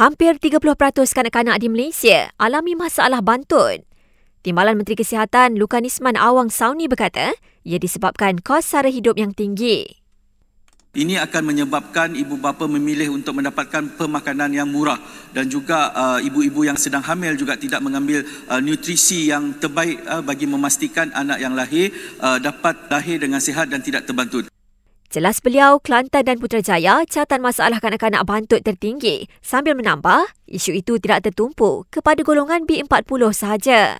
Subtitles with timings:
[0.00, 0.64] Hampir 30%
[1.12, 3.84] kanak-kanak di Malaysia alami masalah bantut.
[4.40, 7.36] Timbalan Menteri Kesihatan Lukanisman Awang Sauni berkata,
[7.68, 10.00] ia disebabkan kos sara hidup yang tinggi.
[10.96, 14.96] Ini akan menyebabkan ibu bapa memilih untuk mendapatkan pemakanan yang murah
[15.36, 20.24] dan juga uh, ibu-ibu yang sedang hamil juga tidak mengambil uh, nutrisi yang terbaik uh,
[20.24, 21.92] bagi memastikan anak yang lahir
[22.24, 24.49] uh, dapat lahir dengan sihat dan tidak terbantut.
[25.10, 31.26] Jelas beliau, Kelantan dan Putrajaya catatan masalah kanak-kanak bantut tertinggi sambil menambah isu itu tidak
[31.26, 33.98] tertumpu kepada golongan B40 sahaja.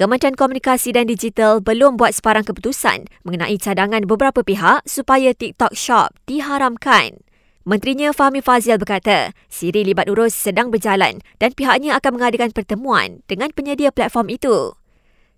[0.00, 6.08] Kementerian Komunikasi dan Digital belum buat sebarang keputusan mengenai cadangan beberapa pihak supaya TikTok Shop
[6.24, 7.20] diharamkan.
[7.68, 13.52] Menterinya Fahmi Fazil berkata, siri libat urus sedang berjalan dan pihaknya akan mengadakan pertemuan dengan
[13.52, 14.79] penyedia platform itu.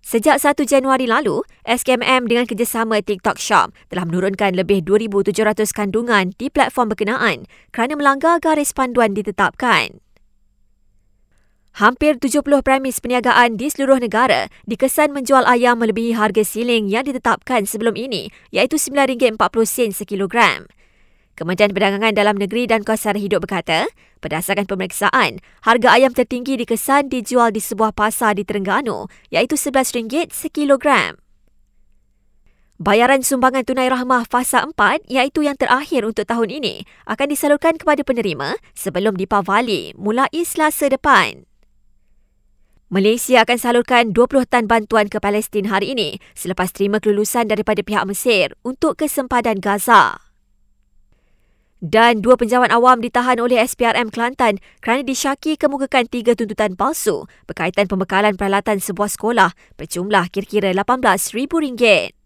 [0.03, 6.51] Sejak 1 Januari lalu, SKMM dengan kerjasama TikTok Shop telah menurunkan lebih 2,700 kandungan di
[6.51, 10.03] platform berkenaan kerana melanggar garis panduan ditetapkan.
[11.79, 17.63] Hampir 70 premis perniagaan di seluruh negara dikesan menjual ayam melebihi harga siling yang ditetapkan
[17.63, 20.67] sebelum ini iaitu RM9.40 sekilogram.
[21.33, 23.89] Kementerian Perdagangan Dalam Negeri dan Kos Hidup berkata,
[24.21, 31.17] berdasarkan pemeriksaan, harga ayam tertinggi dikesan dijual di sebuah pasar di Terengganu iaitu RM11 sekilogram.
[32.77, 38.05] Bayaran sumbangan tunai rahmah fasa 4 iaitu yang terakhir untuk tahun ini akan disalurkan kepada
[38.05, 41.49] penerima sebelum dipavali mulai selasa depan.
[42.93, 48.05] Malaysia akan salurkan 20 tan bantuan ke Palestin hari ini selepas terima kelulusan daripada pihak
[48.05, 50.32] Mesir untuk kesempadan Gaza.
[51.83, 57.91] Dan dua penjawat awam ditahan oleh SPRM Kelantan kerana disyaki kemukakan tiga tuntutan palsu berkaitan
[57.91, 62.22] pembekalan peralatan sebuah sekolah berjumlah kira-kira RM18,000.